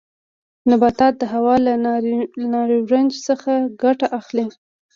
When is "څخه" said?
3.27-3.51